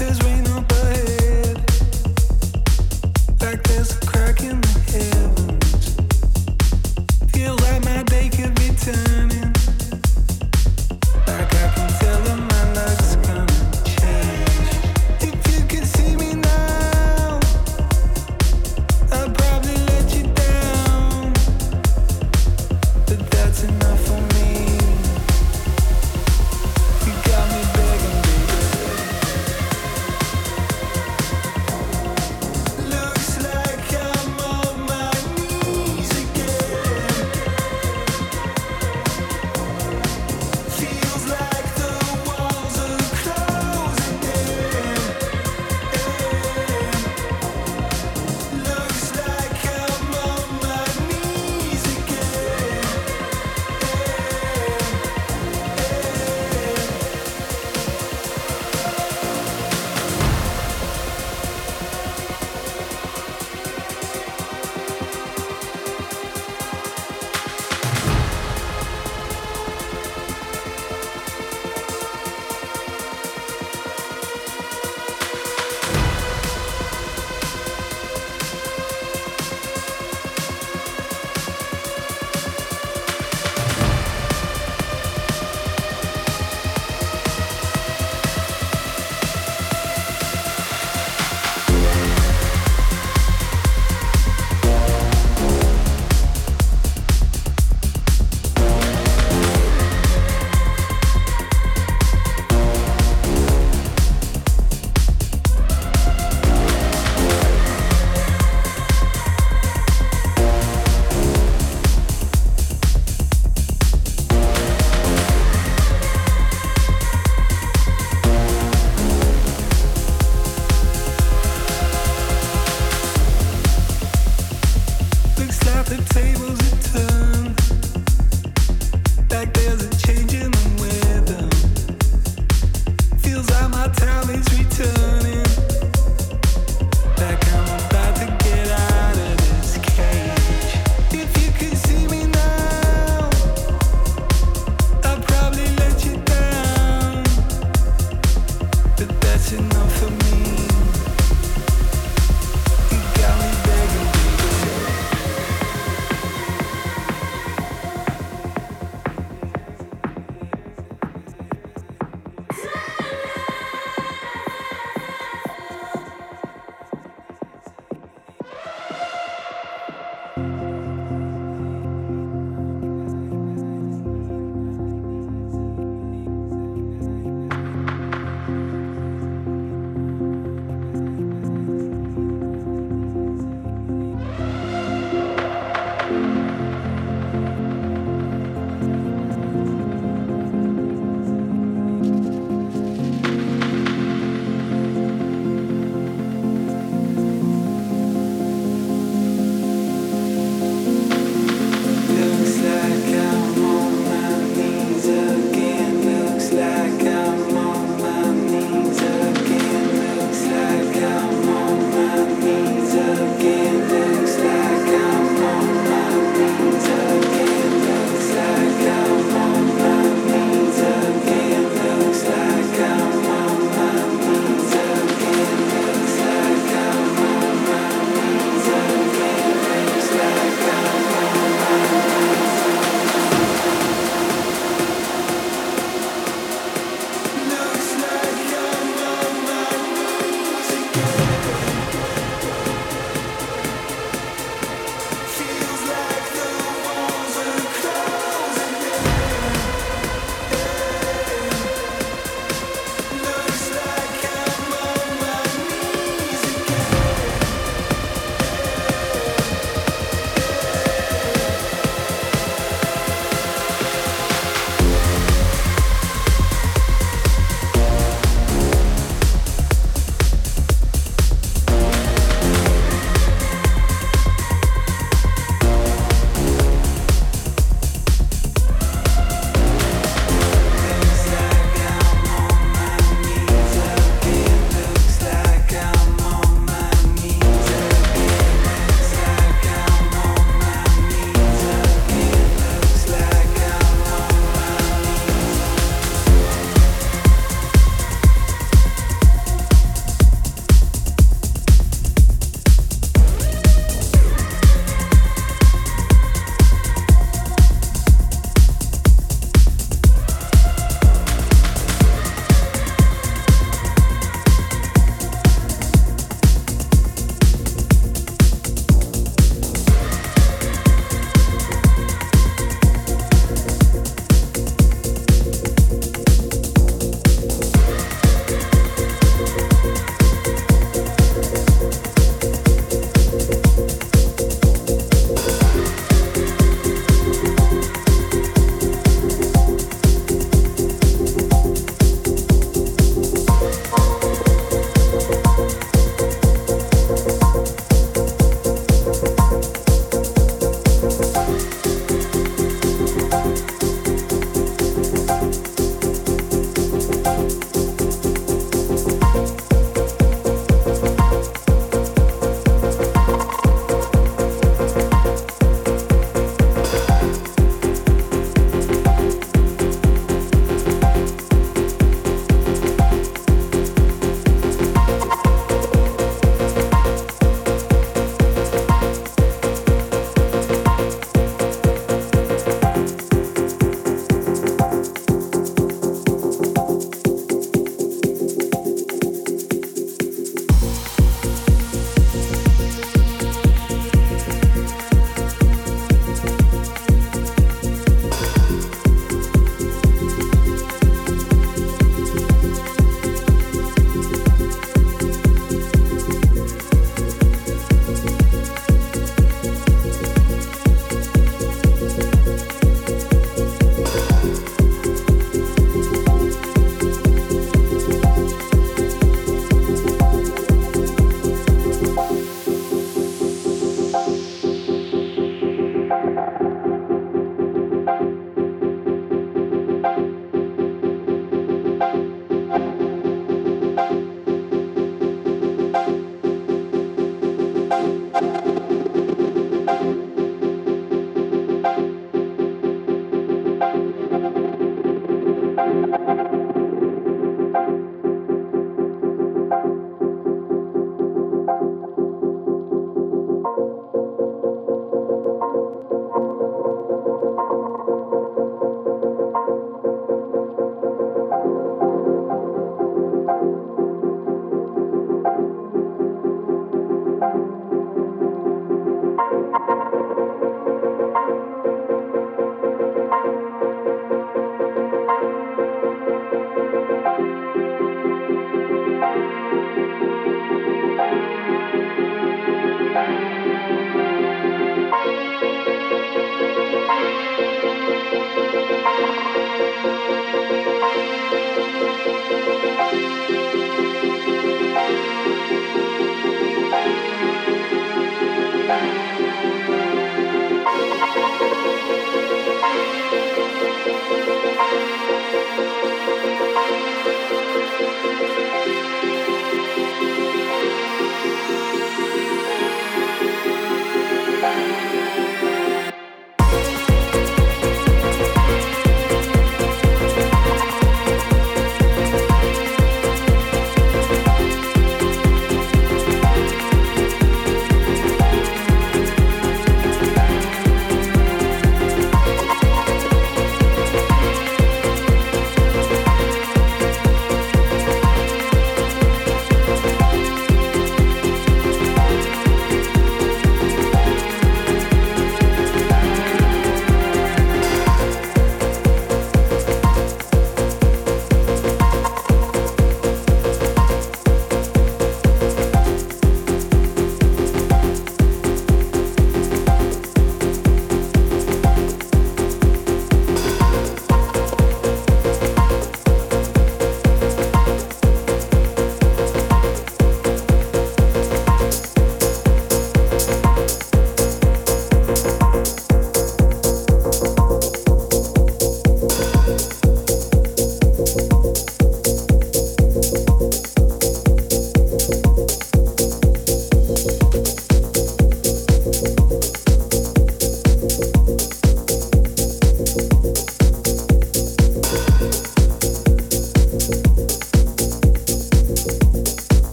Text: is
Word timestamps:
is 0.00 0.27